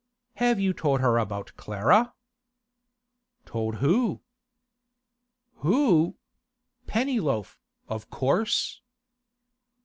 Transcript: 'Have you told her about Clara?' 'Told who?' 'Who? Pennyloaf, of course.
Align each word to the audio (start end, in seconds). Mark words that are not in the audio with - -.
'Have 0.37 0.59
you 0.59 0.73
told 0.73 0.99
her 1.01 1.19
about 1.19 1.55
Clara?' 1.57 2.15
'Told 3.45 3.75
who?' 3.75 4.21
'Who? 5.57 6.15
Pennyloaf, 6.87 7.59
of 7.87 8.09
course. 8.09 8.81